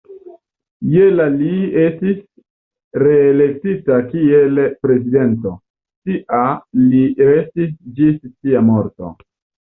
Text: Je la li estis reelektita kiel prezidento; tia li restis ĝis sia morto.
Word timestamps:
Je 0.91 1.01
la 1.15 1.25
li 1.33 1.49
estis 1.81 2.21
reelektita 3.03 3.97
kiel 4.13 4.61
prezidento; 4.85 5.51
tia 6.09 6.39
li 6.85 7.03
restis 7.29 7.77
ĝis 8.01 8.17
sia 8.33 8.65
morto. 8.71 9.13